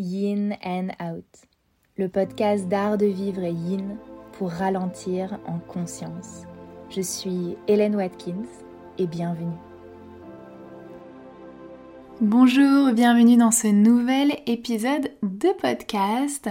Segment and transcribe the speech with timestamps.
[0.00, 1.26] Yin and Out,
[1.98, 3.98] le podcast d'art de vivre yin
[4.32, 6.44] pour ralentir en conscience.
[6.88, 8.48] Je suis Hélène Watkins
[8.96, 9.58] et bienvenue.
[12.22, 16.48] Bonjour, bienvenue dans ce nouvel épisode de podcast.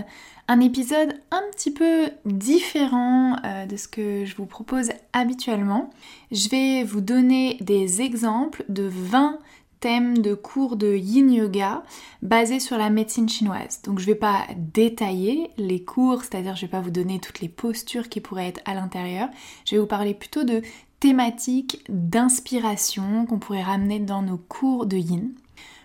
[0.48, 5.90] Un épisode un petit peu différent euh, de ce que je vous propose habituellement.
[6.32, 9.40] Je vais vous donner des exemples de 20
[9.80, 11.84] thèmes de cours de yin yoga
[12.22, 13.82] basés sur la médecine chinoise.
[13.84, 17.20] Donc je ne vais pas détailler les cours, c'est-à-dire je ne vais pas vous donner
[17.20, 19.30] toutes les postures qui pourraient être à l'intérieur.
[19.66, 20.62] Je vais vous parler plutôt de
[21.00, 25.32] thématiques d'inspiration qu'on pourrait ramener dans nos cours de yin.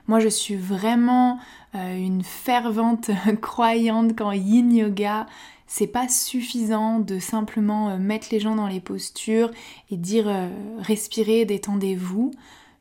[0.07, 1.38] Moi, je suis vraiment
[1.74, 5.27] euh, une fervente croyante qu'en yin yoga,
[5.66, 9.51] c'est pas suffisant de simplement euh, mettre les gens dans les postures
[9.91, 12.33] et dire euh, respirez, détendez-vous.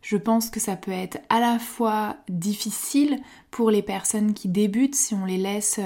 [0.03, 3.21] Je pense que ça peut être à la fois difficile
[3.51, 5.79] pour les personnes qui débutent si on les laisse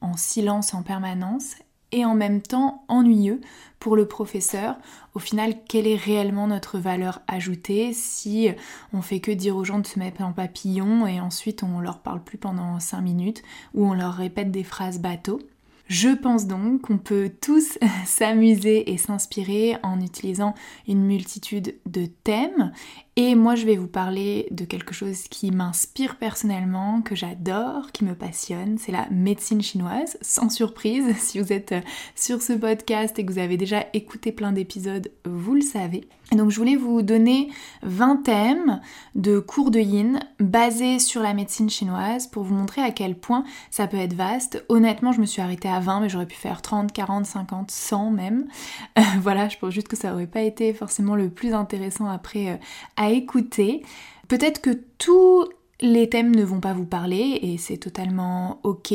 [0.00, 1.54] en silence en permanence
[1.92, 3.40] et en même temps ennuyeux
[3.78, 4.76] pour le professeur.
[5.14, 8.50] Au final, quelle est réellement notre valeur ajoutée si
[8.92, 12.00] on fait que dire aux gens de se mettre en papillon et ensuite on leur
[12.00, 15.40] parle plus pendant 5 minutes ou on leur répète des phrases bateaux?
[15.88, 20.54] Je pense donc qu'on peut tous s'amuser et s'inspirer en utilisant
[20.86, 22.72] une multitude de thèmes.
[23.20, 28.04] Et moi, je vais vous parler de quelque chose qui m'inspire personnellement, que j'adore, qui
[28.04, 28.78] me passionne.
[28.78, 30.16] C'est la médecine chinoise.
[30.20, 31.74] Sans surprise, si vous êtes
[32.14, 36.06] sur ce podcast et que vous avez déjà écouté plein d'épisodes, vous le savez.
[36.30, 37.48] Et donc je voulais vous donner
[37.82, 38.80] 20 thèmes
[39.14, 43.44] de cours de yin basés sur la médecine chinoise pour vous montrer à quel point
[43.70, 44.62] ça peut être vaste.
[44.68, 48.10] Honnêtement, je me suis arrêtée à 20 mais j'aurais pu faire 30, 40, 50, 100
[48.10, 48.46] même.
[48.98, 52.48] Euh, voilà, je pense juste que ça aurait pas été forcément le plus intéressant après
[52.48, 52.56] euh,
[53.10, 53.82] écouter.
[54.28, 55.48] Peut-être que tous
[55.80, 58.94] les thèmes ne vont pas vous parler et c'est totalement ok.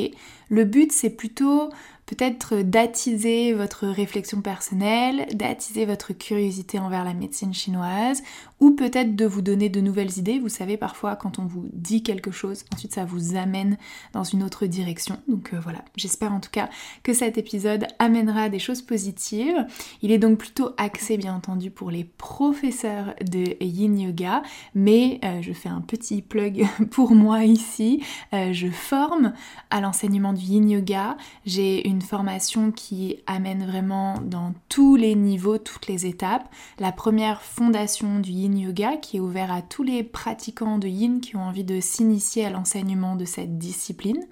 [0.50, 1.70] Le but c'est plutôt
[2.14, 8.21] peut-être d'attiser votre réflexion personnelle, d'attiser votre curiosité envers la médecine chinoise,
[8.60, 10.39] ou peut-être de vous donner de nouvelles idées.
[10.39, 13.77] Vous savez, parfois quand on vous dit quelque chose, ensuite ça vous amène
[14.14, 15.17] dans une autre direction.
[15.27, 16.70] Donc euh, voilà, j'espère en tout cas
[17.02, 19.66] que cet épisode amènera des choses positives.
[20.02, 24.43] Il est donc plutôt axé bien entendu pour les professeurs de yin yoga,
[24.76, 28.04] mais euh, je fais un petit plug pour moi ici.
[28.33, 29.33] Euh, je forme
[29.71, 31.17] à l'enseignement du yin yoga.
[31.45, 36.47] J'ai une formation qui amène vraiment dans tous les niveaux, toutes les étapes.
[36.80, 41.21] La première fondation du yin yoga qui est ouvert à tous les pratiquants de yin
[41.21, 44.25] qui ont envie de s'initier à l'enseignement de cette discipline.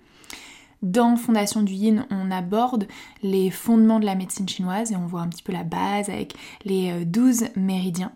[0.81, 2.87] Dans Fondation du Yin, on aborde
[3.21, 6.33] les fondements de la médecine chinoise et on voit un petit peu la base avec
[6.65, 8.11] les 12 euh, méridiens.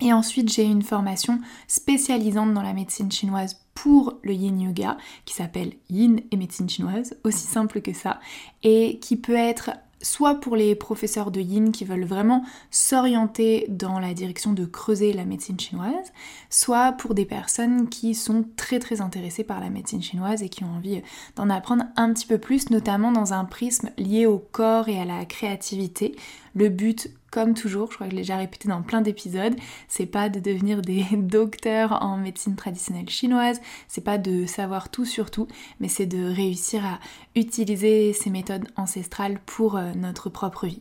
[0.00, 1.38] Et ensuite, j'ai une formation
[1.68, 7.16] spécialisante dans la médecine chinoise pour le yin yoga qui s'appelle Yin et médecine chinoise,
[7.24, 8.20] aussi simple que ça,
[8.62, 9.70] et qui peut être
[10.02, 15.12] soit pour les professeurs de yin qui veulent vraiment s'orienter dans la direction de creuser
[15.12, 16.12] la médecine chinoise,
[16.48, 20.64] soit pour des personnes qui sont très très intéressées par la médecine chinoise et qui
[20.64, 21.02] ont envie
[21.36, 25.04] d'en apprendre un petit peu plus, notamment dans un prisme lié au corps et à
[25.04, 26.16] la créativité.
[26.54, 29.54] Le but comme toujours, je crois que je l'ai déjà répété dans plein d'épisodes,
[29.88, 35.04] c'est pas de devenir des docteurs en médecine traditionnelle chinoise, c'est pas de savoir tout
[35.04, 35.46] sur tout,
[35.78, 36.98] mais c'est de réussir à
[37.36, 40.80] utiliser ces méthodes ancestrales pour euh, notre propre vie.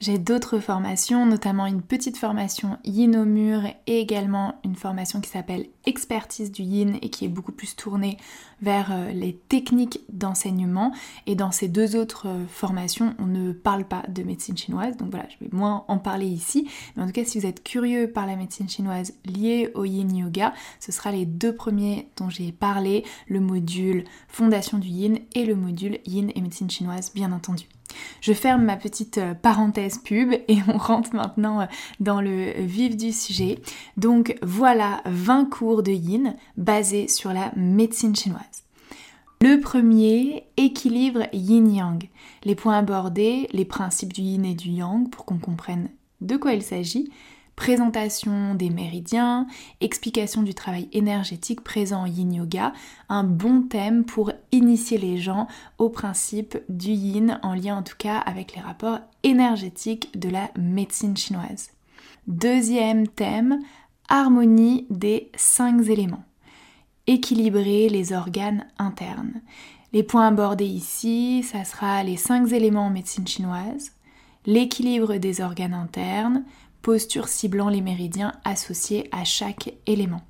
[0.00, 5.28] J'ai d'autres formations, notamment une petite formation yin au mur et également une formation qui
[5.28, 8.16] s'appelle expertise du yin et qui est beaucoup plus tournée
[8.62, 10.94] vers euh, les techniques d'enseignement.
[11.26, 15.10] Et dans ces deux autres euh, formations, on ne parle pas de médecine chinoise, donc
[15.10, 16.66] voilà, je vais moins en parler ici.
[16.96, 20.16] Mais en tout cas, si vous êtes curieux par la médecine chinoise liée au yin
[20.16, 25.44] yoga, ce sera les deux premiers dont j'ai parlé, le module fondation du yin et
[25.44, 27.66] le module yin et médecine chinoise, bien entendu.
[28.20, 31.66] Je ferme ma petite euh, parenthèse pub et on rentre maintenant euh,
[32.00, 33.58] dans le vif du sujet.
[33.96, 38.64] Donc voilà 20 cours de yin basés sur la médecine chinoise.
[39.42, 42.08] Le premier, équilibre yin-yang.
[42.44, 45.88] Les points abordés, les principes du yin et du yang pour qu'on comprenne
[46.20, 47.10] de quoi il s'agit,
[47.60, 49.46] présentation des méridiens,
[49.82, 52.72] explication du travail énergétique présent en yin yoga,
[53.10, 55.46] un bon thème pour initier les gens
[55.76, 60.50] au principe du yin en lien en tout cas avec les rapports énergétiques de la
[60.58, 61.68] médecine chinoise.
[62.26, 63.58] Deuxième thème,
[64.08, 66.24] harmonie des cinq éléments.
[67.06, 69.42] Équilibrer les organes internes.
[69.92, 73.92] Les points abordés ici, ça sera les cinq éléments en médecine chinoise,
[74.46, 76.42] l'équilibre des organes internes,
[76.82, 80.22] posture ciblant les méridiens associés à chaque élément.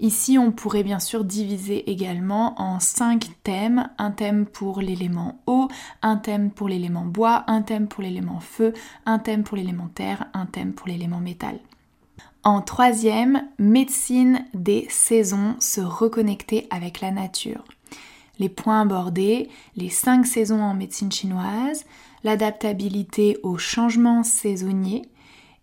[0.00, 3.88] Ici, on pourrait bien sûr diviser également en cinq thèmes.
[3.98, 5.68] Un thème pour l'élément eau,
[6.02, 8.72] un thème pour l'élément bois, un thème pour l'élément feu,
[9.06, 11.60] un thème pour l'élément terre, un thème pour l'élément métal.
[12.42, 17.64] En troisième, médecine des saisons, se reconnecter avec la nature.
[18.38, 21.84] Les points abordés, les cinq saisons en médecine chinoise,
[22.24, 25.02] l'adaptabilité aux changements saisonniers,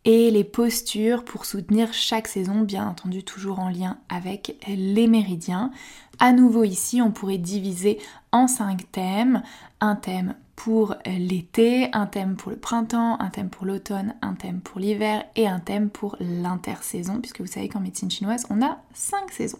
[0.05, 5.71] et les postures pour soutenir chaque saison, bien entendu toujours en lien avec les méridiens.
[6.19, 7.99] À nouveau ici, on pourrait diviser
[8.31, 9.43] en cinq thèmes.
[9.79, 14.61] Un thème pour l'été, un thème pour le printemps, un thème pour l'automne, un thème
[14.61, 18.77] pour l'hiver et un thème pour l'intersaison, puisque vous savez qu'en médecine chinoise, on a
[18.93, 19.59] cinq saisons.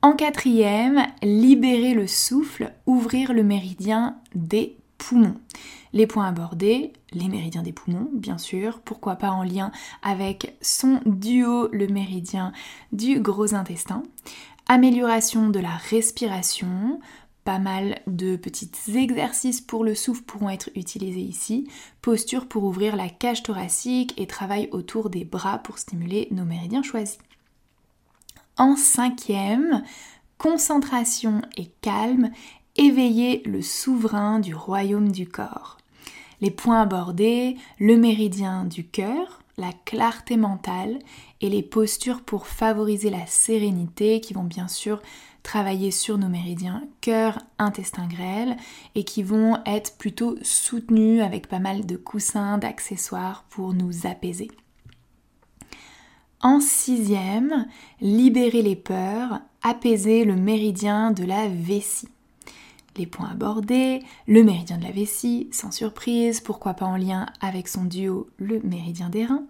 [0.00, 5.36] En quatrième, libérer le souffle, ouvrir le méridien des poumons.
[5.92, 9.72] Les points abordés, les méridiens des poumons, bien sûr, pourquoi pas en lien
[10.02, 12.52] avec son duo, le méridien
[12.92, 14.02] du gros intestin.
[14.68, 16.98] Amélioration de la respiration,
[17.44, 21.68] pas mal de petits exercices pour le souffle pourront être utilisés ici.
[22.00, 26.82] Posture pour ouvrir la cage thoracique et travail autour des bras pour stimuler nos méridiens
[26.82, 27.18] choisis.
[28.56, 29.82] En cinquième,
[30.38, 32.30] concentration et calme,
[32.76, 35.78] éveiller le souverain du royaume du corps.
[36.42, 40.98] Les points abordés, le méridien du cœur, la clarté mentale
[41.40, 45.00] et les postures pour favoriser la sérénité qui vont bien sûr
[45.44, 48.56] travailler sur nos méridiens cœur, intestin grêle
[48.96, 54.50] et qui vont être plutôt soutenus avec pas mal de coussins, d'accessoires pour nous apaiser.
[56.40, 57.68] En sixième,
[58.00, 62.08] libérer les peurs, apaiser le méridien de la vessie
[62.96, 67.68] les points abordés, le méridien de la vessie, sans surprise, pourquoi pas en lien avec
[67.68, 69.46] son duo le méridien des reins,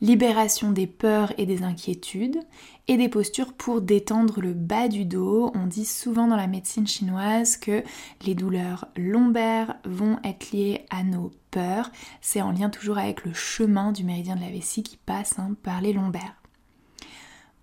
[0.00, 2.40] libération des peurs et des inquiétudes,
[2.88, 5.50] et des postures pour détendre le bas du dos.
[5.54, 7.82] On dit souvent dans la médecine chinoise que
[8.26, 11.90] les douleurs lombaires vont être liées à nos peurs.
[12.20, 15.56] C'est en lien toujours avec le chemin du méridien de la vessie qui passe hein,
[15.62, 16.36] par les lombaires.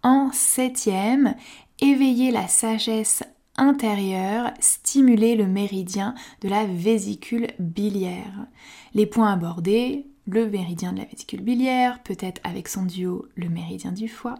[0.04, 1.36] En septième,
[1.80, 3.24] éveiller la sagesse
[3.58, 8.48] intérieur, stimuler le méridien de la vésicule biliaire.
[8.94, 13.92] Les points abordés, le méridien de la vésicule biliaire, peut-être avec son duo le méridien
[13.92, 14.36] du foie.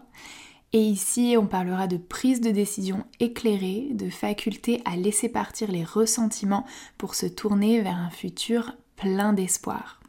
[0.72, 5.84] Et ici, on parlera de prise de décision éclairée, de faculté à laisser partir les
[5.84, 6.64] ressentiments
[6.96, 10.00] pour se tourner vers un futur plein d'espoir.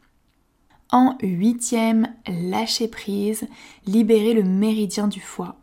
[0.90, 3.48] En huitième, lâcher prise,
[3.86, 5.58] libérer le méridien du foie.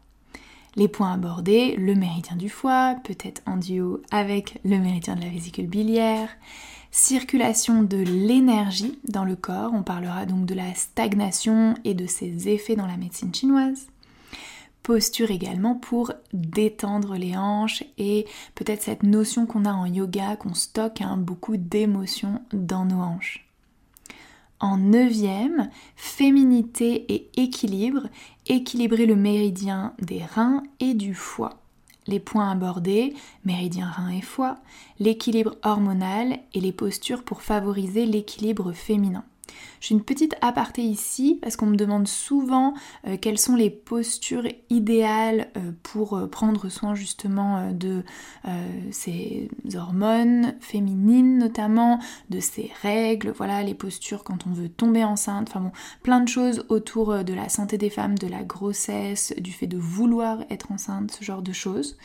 [0.76, 5.28] Les points abordés, le méridien du foie, peut-être en duo avec le méridien de la
[5.28, 6.28] vésicule biliaire,
[6.92, 12.48] circulation de l'énergie dans le corps, on parlera donc de la stagnation et de ses
[12.48, 13.88] effets dans la médecine chinoise.
[14.82, 20.54] Posture également pour détendre les hanches et peut-être cette notion qu'on a en yoga qu'on
[20.54, 23.46] stocke hein, beaucoup d'émotions dans nos hanches.
[24.58, 28.08] En neuvième, féminité et équilibre,
[28.46, 31.58] équilibrer le méridien des reins et du foie.
[32.06, 33.14] Les points abordés,
[33.44, 34.58] méridien rein et foie,
[34.98, 39.24] l'équilibre hormonal et les postures pour favoriser l'équilibre féminin.
[39.80, 42.74] J'ai une petite aparté ici parce qu'on me demande souvent
[43.06, 48.02] euh, quelles sont les postures idéales euh, pour euh, prendre soin justement de
[48.90, 51.98] ces hormones féminines notamment,
[52.30, 55.72] de ces règles, voilà les postures quand on veut tomber enceinte, enfin bon,
[56.02, 59.78] plein de choses autour de la santé des femmes, de la grossesse, du fait de
[59.78, 61.96] vouloir être enceinte, ce genre de choses.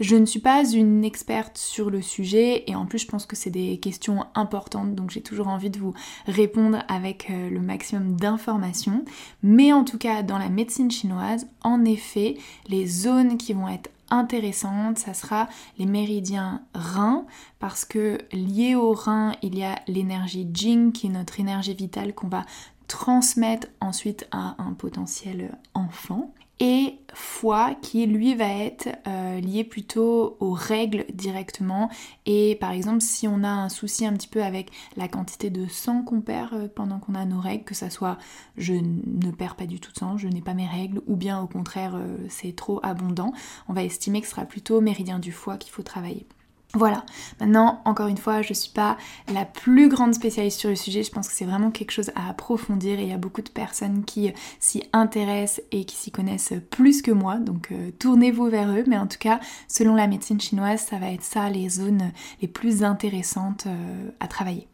[0.00, 3.36] Je ne suis pas une experte sur le sujet et en plus je pense que
[3.36, 5.94] c'est des questions importantes donc j'ai toujours envie de vous
[6.26, 9.04] répondre avec euh, le maximum d'informations.
[9.44, 12.36] Mais en tout cas dans la médecine chinoise, en effet,
[12.66, 15.48] les zones qui vont être intéressantes, ça sera
[15.78, 17.24] les méridiens reins
[17.60, 22.14] parce que lié au rein, il y a l'énergie Jing qui est notre énergie vitale
[22.14, 22.44] qu'on va
[22.88, 30.36] transmettre ensuite à un potentiel enfant et foi qui lui va être euh, lié plutôt
[30.40, 31.90] aux règles directement.
[32.26, 35.66] Et par exemple si on a un souci un petit peu avec la quantité de
[35.66, 38.18] sang qu'on perd euh, pendant qu'on a nos règles que ça soit
[38.56, 41.40] je ne perds pas du tout de sang je n'ai pas mes règles ou bien
[41.40, 43.32] au contraire euh, c'est trop abondant
[43.68, 46.26] on va estimer que ce sera plutôt méridien du foie qu'il faut travailler
[46.74, 47.04] voilà,
[47.40, 48.96] maintenant, encore une fois, je ne suis pas
[49.32, 52.28] la plus grande spécialiste sur le sujet, je pense que c'est vraiment quelque chose à
[52.28, 52.98] approfondir.
[52.98, 57.00] Et il y a beaucoup de personnes qui s'y intéressent et qui s'y connaissent plus
[57.00, 59.38] que moi, donc euh, tournez-vous vers eux, mais en tout cas,
[59.68, 62.10] selon la médecine chinoise, ça va être ça les zones
[62.42, 64.66] les plus intéressantes euh, à travailler.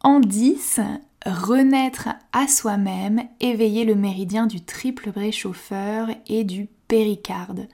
[0.00, 0.80] En 10,
[1.26, 7.66] renaître à soi-même, éveiller le méridien du triple réchauffeur et du péricarde.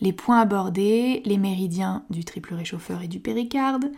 [0.00, 3.92] Les points abordés, les méridiens du triple réchauffeur et du péricarde,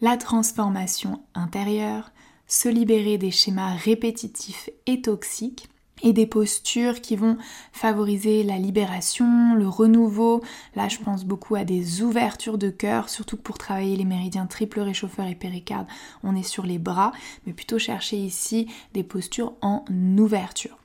[0.00, 2.10] la transformation intérieure,
[2.46, 5.68] se libérer des schémas répétitifs et toxiques,
[6.02, 7.38] et des postures qui vont
[7.72, 10.42] favoriser la libération, le renouveau.
[10.74, 14.80] Là, je pense beaucoup à des ouvertures de cœur, surtout pour travailler les méridiens triple
[14.80, 15.86] réchauffeur et péricarde,
[16.22, 17.12] on est sur les bras,
[17.46, 19.84] mais plutôt chercher ici des postures en
[20.18, 20.78] ouverture.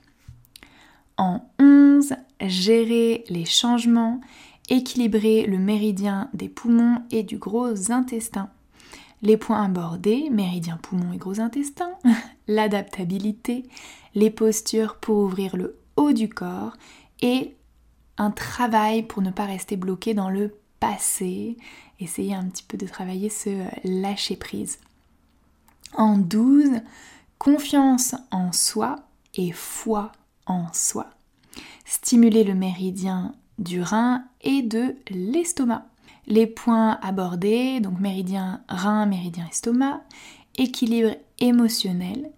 [1.18, 4.22] En 11, gérer les changements,
[4.70, 8.50] équilibrer le méridien des poumons et du gros intestin.
[9.22, 11.92] Les points abordés, méridien poumon et gros intestin,
[12.48, 13.64] l'adaptabilité,
[14.14, 16.74] les postures pour ouvrir le haut du corps
[17.22, 17.56] et
[18.18, 21.58] un travail pour ne pas rester bloqué dans le passé.
[22.00, 24.80] Essayer un petit peu de travailler ce euh, lâcher prise.
[25.94, 26.82] En 12,
[27.40, 28.98] confiance en soi
[29.34, 30.12] et foi
[30.46, 31.08] en soi.
[31.86, 35.86] Stimuler le méridien du rein et de l'estomac.
[36.28, 40.02] Les points abordés, donc méridien rein, méridien estomac,
[40.58, 42.32] équilibre émotionnel,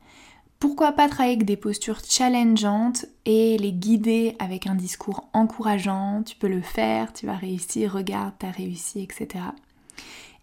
[0.59, 6.35] pourquoi pas travailler avec des postures challengeantes et les guider avec un discours encourageant, tu
[6.35, 9.45] peux le faire, tu vas réussir, regarde, t'as réussi, etc.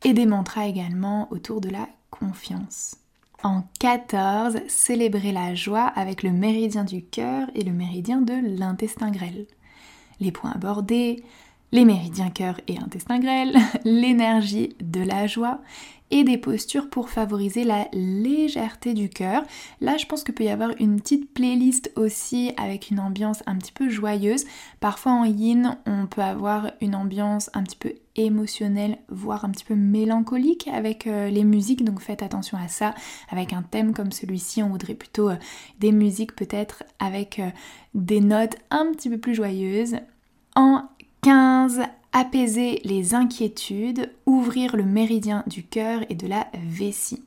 [0.04, 2.96] Et des mantras également autour de la confiance.
[3.42, 9.10] En 14, célébrer la joie avec le méridien du cœur et le méridien de l'intestin
[9.10, 9.46] grêle.
[10.20, 11.22] Les points abordés,
[11.72, 15.60] les méridiens cœur et intestin grêle, l'énergie de la joie
[16.10, 19.42] et des postures pour favoriser la légèreté du cœur.
[19.80, 23.56] Là, je pense qu'il peut y avoir une petite playlist aussi avec une ambiance un
[23.56, 24.44] petit peu joyeuse.
[24.80, 29.64] Parfois en yin, on peut avoir une ambiance un petit peu émotionnelle, voire un petit
[29.64, 32.94] peu mélancolique avec euh, les musiques, donc faites attention à ça.
[33.30, 35.36] Avec un thème comme celui-ci, on voudrait plutôt euh,
[35.80, 37.50] des musiques peut-être avec euh,
[37.94, 39.96] des notes un petit peu plus joyeuses.
[40.54, 40.84] En
[41.22, 41.82] 15
[42.16, 47.22] apaiser les inquiétudes, ouvrir le méridien du cœur et de la vessie.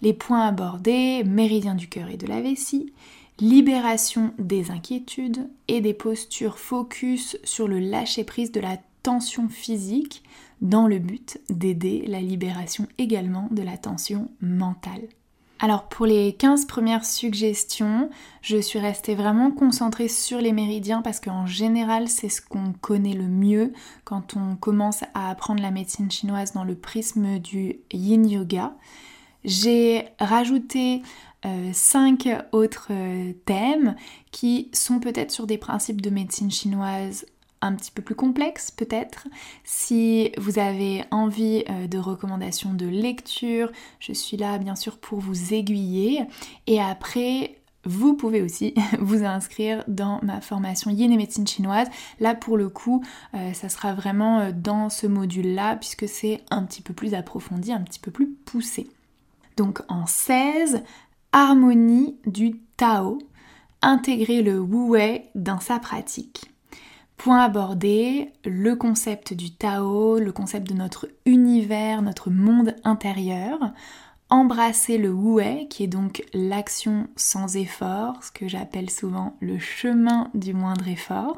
[0.00, 2.90] Les points abordés, méridien du cœur et de la vessie,
[3.38, 10.22] libération des inquiétudes et des postures focus sur le lâcher-prise de la tension physique
[10.62, 15.02] dans le but d'aider la libération également de la tension mentale.
[15.60, 18.10] Alors pour les 15 premières suggestions,
[18.42, 23.14] je suis restée vraiment concentrée sur les méridiens parce qu'en général c'est ce qu'on connaît
[23.14, 23.72] le mieux
[24.04, 28.74] quand on commence à apprendre la médecine chinoise dans le prisme du yin yoga.
[29.44, 31.02] J'ai rajouté
[31.72, 33.96] 5 euh, autres euh, thèmes
[34.30, 37.26] qui sont peut-être sur des principes de médecine chinoise
[37.64, 39.26] un petit peu plus complexe peut-être.
[39.64, 45.20] Si vous avez envie euh, de recommandations de lecture, je suis là bien sûr pour
[45.20, 46.24] vous aiguiller.
[46.66, 51.88] Et après, vous pouvez aussi vous inscrire dans ma formation Yin et médecine chinoise.
[52.20, 53.02] Là pour le coup,
[53.34, 57.72] euh, ça sera vraiment euh, dans ce module-là puisque c'est un petit peu plus approfondi,
[57.72, 58.88] un petit peu plus poussé.
[59.56, 60.82] Donc en 16,
[61.32, 63.18] harmonie du Tao,
[63.82, 66.53] intégrer le Wu Wei dans sa pratique.
[67.16, 73.58] Point abordé, le concept du Tao, le concept de notre univers, notre monde intérieur.
[74.30, 80.30] Embrasser le Wu-Wei, qui est donc l'action sans effort, ce que j'appelle souvent le chemin
[80.34, 81.36] du moindre effort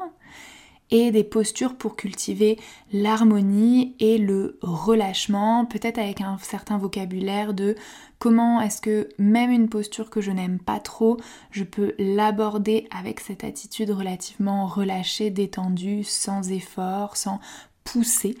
[0.91, 2.57] et des postures pour cultiver
[2.93, 7.75] l'harmonie et le relâchement, peut-être avec un certain vocabulaire de
[8.19, 11.17] comment est-ce que même une posture que je n'aime pas trop,
[11.51, 17.39] je peux l'aborder avec cette attitude relativement relâchée, détendue, sans effort, sans
[17.83, 18.37] pousser.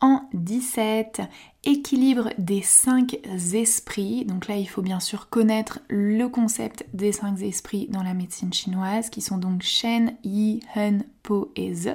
[0.00, 1.22] En 17,
[1.66, 3.18] équilibre des cinq
[3.52, 4.24] esprits.
[4.24, 8.52] Donc là, il faut bien sûr connaître le concept des cinq esprits dans la médecine
[8.52, 11.90] chinoise, qui sont donc Shen, Yi, Hun, Po et Ze.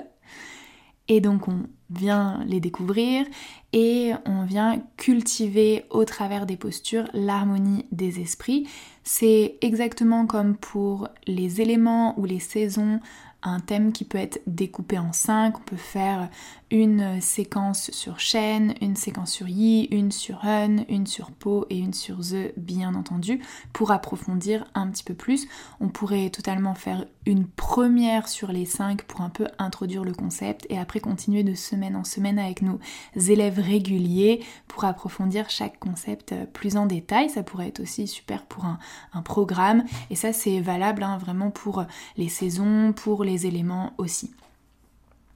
[1.07, 3.25] Et donc on vient les découvrir
[3.73, 8.67] et on vient cultiver au travers des postures l'harmonie des esprits.
[9.03, 13.01] C'est exactement comme pour les éléments ou les saisons
[13.43, 15.57] un thème qui peut être découpé en cinq.
[15.59, 16.29] On peut faire
[16.69, 21.77] une séquence sur Shen, une séquence sur Yi, une sur Hun, une sur Po et
[21.77, 23.41] une sur The, bien entendu,
[23.73, 25.47] pour approfondir un petit peu plus.
[25.79, 30.65] On pourrait totalement faire une première sur les cinq pour un peu introduire le concept
[30.69, 32.79] et après continuer de semaine en semaine avec nos
[33.15, 37.29] élèves réguliers pour approfondir chaque concept plus en détail.
[37.29, 38.79] Ça pourrait être aussi super pour un,
[39.23, 41.85] programme et ça c'est valable hein, vraiment pour
[42.17, 44.31] les saisons, pour les éléments aussi.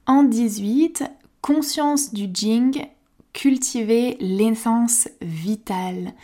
[0.06, 1.04] En 18,
[1.40, 2.84] conscience du Jing,
[3.32, 6.14] cultiver l'essence vitale.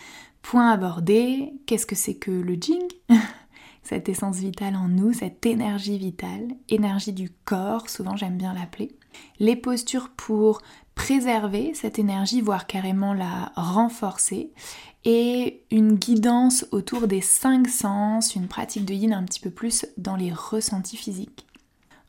[0.40, 2.83] Point abordé, qu'est-ce que c'est que le Jing?
[3.83, 8.97] cette essence vitale en nous, cette énergie vitale, énergie du corps, souvent j'aime bien l'appeler.
[9.39, 10.62] Les postures pour
[10.95, 14.53] préserver cette énergie, voire carrément la renforcer.
[15.05, 19.87] Et une guidance autour des cinq sens, une pratique de yin un petit peu plus
[19.97, 21.47] dans les ressentis physiques.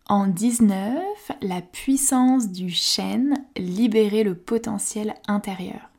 [0.07, 1.01] En 19,
[1.41, 5.89] la puissance du chêne, libérer le potentiel intérieur.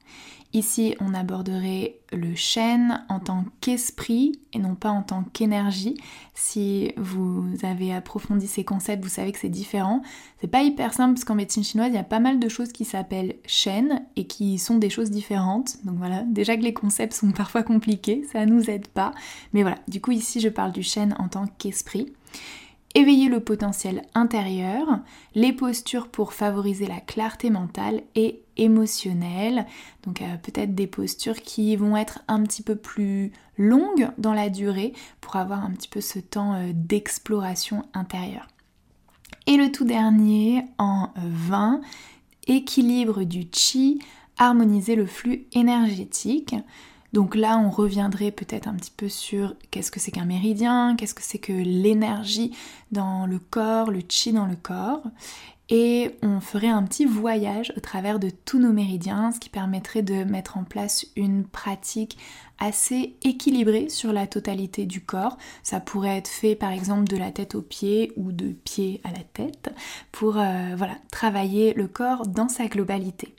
[0.54, 5.96] Ici, on aborderait le chêne en tant qu'esprit et non pas en tant qu'énergie.
[6.32, 10.00] Si vous avez approfondi ces concepts, vous savez que c'est différent.
[10.40, 12.70] C'est pas hyper simple parce qu'en médecine chinoise, il y a pas mal de choses
[12.70, 15.84] qui s'appellent chêne et qui sont des choses différentes.
[15.84, 19.12] Donc voilà, déjà que les concepts sont parfois compliqués, ça nous aide pas.
[19.54, 22.12] Mais voilà, du coup ici, je parle du chêne en tant qu'esprit
[22.94, 25.00] éveiller le potentiel intérieur,
[25.34, 29.66] les postures pour favoriser la clarté mentale et émotionnelle,
[30.04, 34.48] donc euh, peut-être des postures qui vont être un petit peu plus longues dans la
[34.48, 38.46] durée pour avoir un petit peu ce temps euh, d'exploration intérieure.
[39.46, 41.80] Et le tout dernier en 20,
[42.46, 44.00] équilibre du chi,
[44.38, 46.54] harmoniser le flux énergétique.
[47.14, 51.14] Donc là, on reviendrait peut-être un petit peu sur qu'est-ce que c'est qu'un méridien, qu'est-ce
[51.14, 52.50] que c'est que l'énergie
[52.90, 55.04] dans le corps, le chi dans le corps.
[55.68, 60.02] Et on ferait un petit voyage au travers de tous nos méridiens, ce qui permettrait
[60.02, 62.18] de mettre en place une pratique
[62.58, 65.38] assez équilibrée sur la totalité du corps.
[65.62, 69.12] Ça pourrait être fait par exemple de la tête aux pieds ou de pied à
[69.12, 69.72] la tête
[70.10, 73.36] pour euh, voilà, travailler le corps dans sa globalité.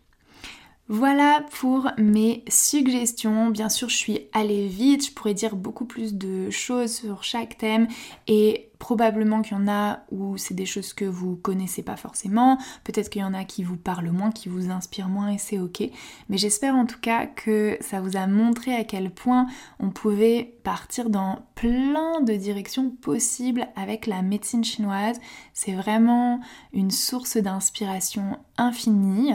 [0.88, 3.50] Voilà pour mes suggestions.
[3.50, 7.58] Bien sûr, je suis allée vite, je pourrais dire beaucoup plus de choses sur chaque
[7.58, 7.88] thème
[8.27, 12.60] et probablement qu'il y en a où c'est des choses que vous connaissez pas forcément,
[12.84, 15.58] peut-être qu'il y en a qui vous parlent moins, qui vous inspirent moins et c'est
[15.58, 15.89] ok.
[16.30, 19.48] Mais j'espère en tout cas que ça vous a montré à quel point
[19.80, 25.20] on pouvait partir dans plein de directions possibles avec la médecine chinoise.
[25.54, 26.42] C'est vraiment
[26.74, 29.32] une source d'inspiration infinie.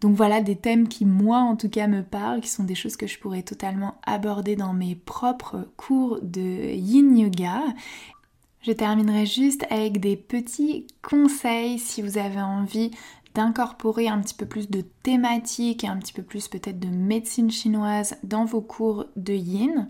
[0.00, 2.96] Donc voilà des thèmes qui moi en tout cas me parlent, qui sont des choses
[2.96, 7.62] que je pourrais totalement aborder dans mes propres cours de yin yoga.
[8.62, 12.90] Je terminerai juste avec des petits conseils si vous avez envie
[13.34, 17.50] d'incorporer un petit peu plus de thématiques et un petit peu plus peut-être de médecine
[17.50, 19.88] chinoise dans vos cours de yin.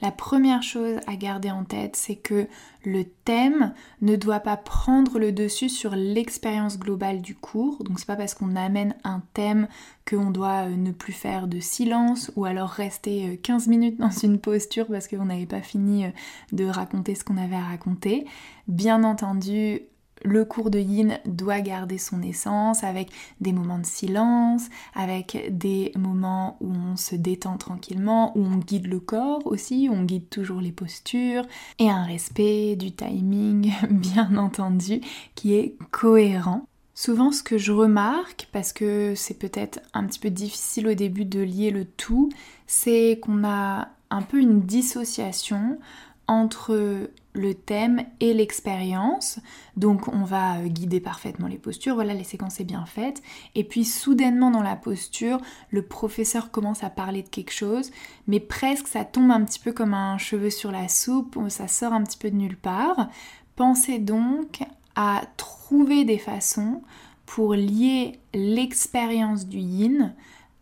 [0.00, 2.46] La première chose à garder en tête, c'est que
[2.84, 7.82] le thème ne doit pas prendre le dessus sur l'expérience globale du cours.
[7.82, 9.66] Donc c'est pas parce qu'on amène un thème
[10.08, 14.10] qu'on doit euh, ne plus faire de silence ou alors rester 15 euh, minutes dans
[14.10, 16.10] une posture parce qu'on n'avait pas fini euh,
[16.52, 18.24] de raconter ce qu'on avait à raconter.
[18.68, 19.82] Bien entendu,
[20.24, 24.62] le cours de yin doit garder son essence avec des moments de silence,
[24.94, 29.92] avec des moments où on se détend tranquillement, où on guide le corps aussi, où
[29.92, 31.44] on guide toujours les postures,
[31.78, 35.00] et un respect du timing, bien entendu,
[35.34, 36.66] qui est cohérent.
[36.94, 41.24] Souvent ce que je remarque, parce que c'est peut-être un petit peu difficile au début
[41.24, 42.28] de lier le tout,
[42.66, 45.78] c'est qu'on a un peu une dissociation
[46.26, 49.38] entre le thème et l'expérience.
[49.76, 53.22] Donc on va euh, guider parfaitement les postures, voilà les séquences sont bien faites.
[53.54, 55.38] Et puis soudainement dans la posture,
[55.70, 57.90] le professeur commence à parler de quelque chose,
[58.26, 61.92] mais presque ça tombe un petit peu comme un cheveu sur la soupe, ça sort
[61.92, 63.08] un petit peu de nulle part.
[63.54, 64.64] Pensez donc
[64.96, 66.82] à trouver des façons
[67.24, 70.14] pour lier l'expérience du yin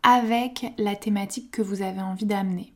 [0.03, 2.71] avec la thématique que vous avez envie d'amener.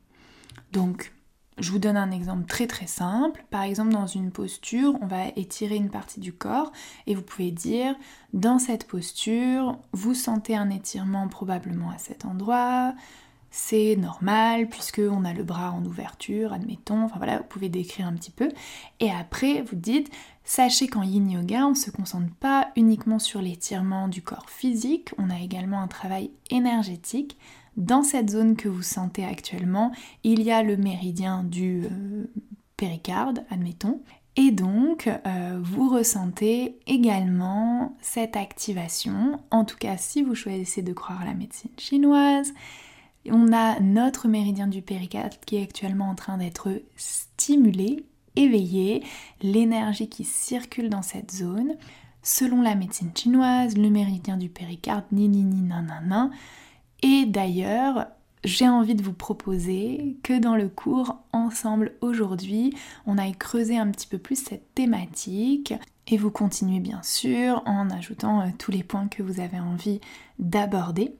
[0.72, 1.12] Donc
[1.58, 3.44] je vous donne un exemple très très simple.
[3.50, 6.72] Par exemple, dans une posture, on va étirer une partie du corps
[7.06, 7.94] et vous pouvez dire
[8.32, 12.94] dans cette posture, vous sentez un étirement probablement à cet endroit.
[13.50, 17.04] C'est normal puisque on a le bras en ouverture, admettons.
[17.04, 18.48] Enfin voilà, vous pouvez décrire un petit peu.
[18.98, 20.10] Et après, vous dites
[20.44, 25.10] Sachez qu'en yin yoga, on ne se concentre pas uniquement sur l'étirement du corps physique,
[25.18, 27.38] on a également un travail énergétique
[27.76, 29.92] dans cette zone que vous sentez actuellement,
[30.24, 32.24] il y a le méridien du euh,
[32.76, 34.00] péricarde, admettons,
[34.36, 40.94] et donc, euh, vous ressentez également cette activation, en tout cas si vous choisissez de
[40.94, 42.54] croire à la médecine chinoise.
[43.30, 49.04] On a notre méridien du péricarde qui est actuellement en train d'être stimulé, éveillé,
[49.42, 51.74] l'énergie qui circule dans cette zone.
[52.22, 56.30] Selon la médecine chinoise, le méridien du péricarde, ni ni ni nanana,
[57.02, 58.06] et d'ailleurs,
[58.44, 62.74] j'ai envie de vous proposer que dans le cours ensemble aujourd'hui,
[63.06, 65.74] on aille creuser un petit peu plus cette thématique
[66.08, 70.00] et vous continuez bien sûr en ajoutant euh, tous les points que vous avez envie
[70.38, 71.14] d'aborder.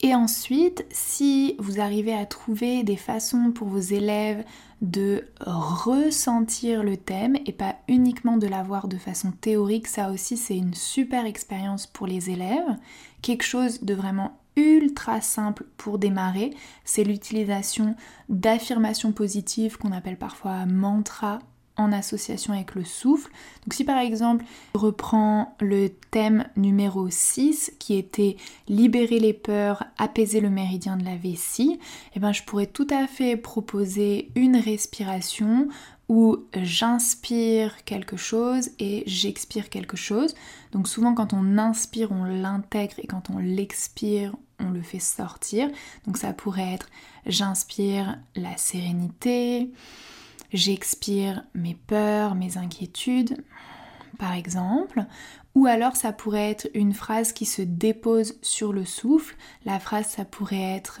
[0.00, 4.44] Et ensuite, si vous arrivez à trouver des façons pour vos élèves
[4.82, 10.58] de ressentir le thème et pas uniquement de l'avoir de façon théorique, ça aussi c'est
[10.58, 12.76] une super expérience pour les élèves.
[13.22, 16.50] Quelque chose de vraiment ultra simple pour démarrer,
[16.84, 17.96] c'est l'utilisation
[18.28, 21.40] d'affirmations positives qu'on appelle parfois mantra
[21.76, 23.30] en association avec le souffle.
[23.64, 28.36] Donc si par exemple je reprends le thème numéro 6 qui était
[28.68, 31.80] libérer les peurs, apaiser le méridien de la vessie,
[32.14, 35.68] eh ben je pourrais tout à fait proposer une respiration
[36.08, 40.34] où j'inspire quelque chose et j'expire quelque chose.
[40.72, 45.68] Donc souvent quand on inspire, on l'intègre et quand on l'expire, on le fait sortir.
[46.06, 46.88] Donc ça pourrait être
[47.26, 49.70] j'inspire la sérénité,
[50.52, 53.42] j'expire mes peurs, mes inquiétudes,
[54.18, 55.04] par exemple.
[55.54, 59.36] Ou alors ça pourrait être une phrase qui se dépose sur le souffle.
[59.64, 61.00] La phrase, ça pourrait être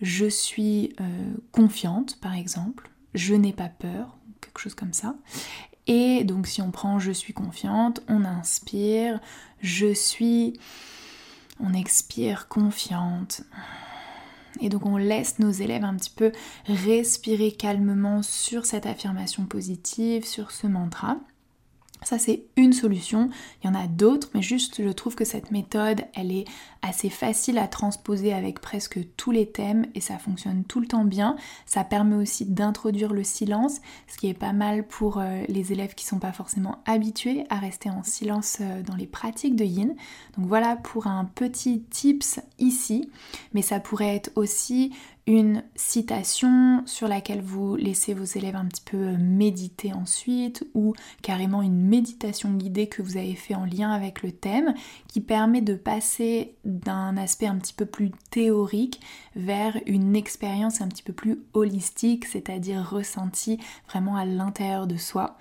[0.00, 2.90] je suis euh, confiante, par exemple.
[3.14, 4.18] Je n'ai pas peur,
[4.60, 5.14] chose comme ça.
[5.86, 9.20] Et donc si on prend je suis confiante, on inspire,
[9.60, 10.58] je suis,
[11.60, 13.42] on expire confiante,
[14.60, 16.32] et donc on laisse nos élèves un petit peu
[16.66, 21.18] respirer calmement sur cette affirmation positive, sur ce mantra.
[22.04, 23.30] Ça c'est une solution,
[23.62, 26.44] il y en a d'autres, mais juste je trouve que cette méthode, elle est
[26.82, 31.04] assez facile à transposer avec presque tous les thèmes et ça fonctionne tout le temps
[31.04, 31.36] bien.
[31.66, 35.94] Ça permet aussi d'introduire le silence, ce qui est pas mal pour euh, les élèves
[35.94, 39.94] qui sont pas forcément habitués à rester en silence euh, dans les pratiques de yin.
[40.36, 43.08] Donc voilà pour un petit tips ici,
[43.54, 44.92] mais ça pourrait être aussi
[45.26, 51.62] une citation sur laquelle vous laissez vos élèves un petit peu méditer ensuite ou carrément
[51.62, 54.74] une méditation guidée que vous avez fait en lien avec le thème
[55.06, 59.00] qui permet de passer d'un aspect un petit peu plus théorique
[59.36, 65.36] vers une expérience un petit peu plus holistique, c'est-à-dire ressentie vraiment à l'intérieur de soi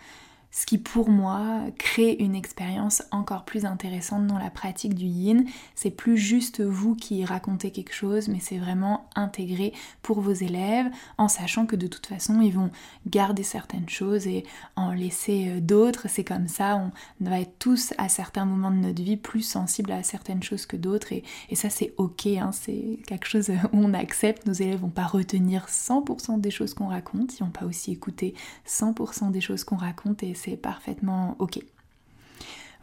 [0.54, 5.46] ce qui pour moi crée une expérience encore plus intéressante dans la pratique du yin.
[5.74, 10.86] C'est plus juste vous qui racontez quelque chose, mais c'est vraiment intégré pour vos élèves
[11.18, 12.70] en sachant que de toute façon ils vont
[13.08, 16.06] garder certaines choses et en laisser euh, d'autres.
[16.08, 16.92] C'est comme ça, on
[17.26, 20.78] va être tous à certains moments de notre vie plus sensibles à certaines choses que
[20.78, 21.24] d'autres et,
[21.56, 22.52] ça c'est ok, hein.
[22.52, 24.46] c'est quelque chose où on accepte.
[24.46, 28.36] Nos élèves vont pas retenir 100% des choses qu'on raconte, ils vont pas aussi écouter
[28.68, 31.60] 100% des choses qu'on raconte c'est parfaitement ok.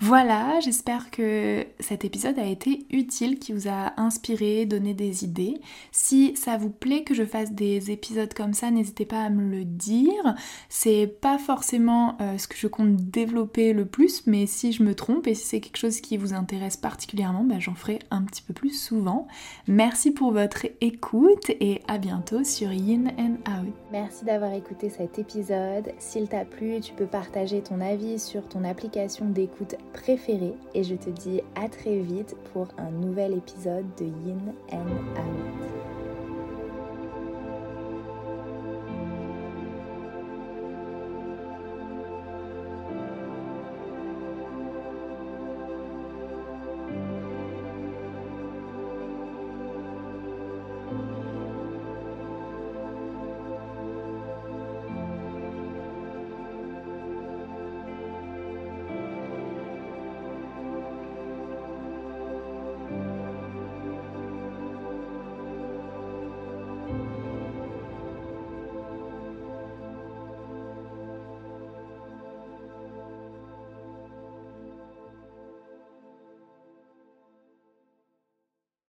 [0.02, 5.60] Voilà, j'espère que cet épisode a été utile, qui vous a inspiré, donné des idées.
[5.92, 9.42] Si ça vous plaît que je fasse des épisodes comme ça, n'hésitez pas à me
[9.42, 10.34] le dire.
[10.70, 14.94] C'est pas forcément euh, ce que je compte développer le plus, mais si je me
[14.94, 18.40] trompe et si c'est quelque chose qui vous intéresse particulièrement, bah, j'en ferai un petit
[18.40, 19.28] peu plus souvent.
[19.68, 23.74] Merci pour votre écoute et à bientôt sur Yin and Out.
[23.92, 25.92] Merci d'avoir écouté cet épisode.
[25.98, 30.94] S'il t'a plu, tu peux partager ton avis sur ton application d'écoute préféré et je
[30.94, 34.76] te dis à très vite pour un nouvel épisode de Yin and
[35.16, 35.79] Out.